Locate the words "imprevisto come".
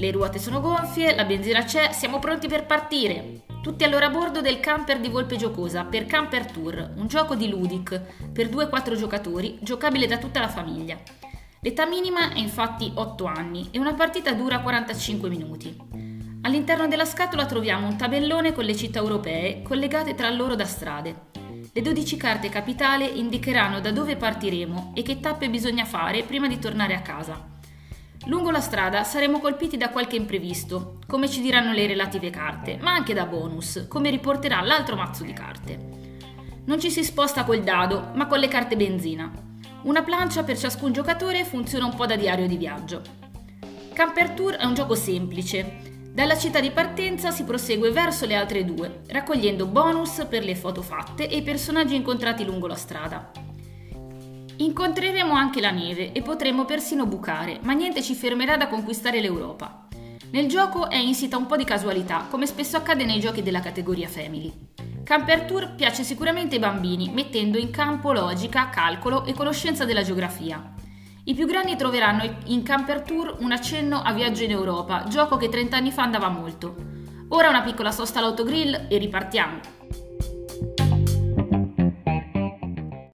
30.16-31.26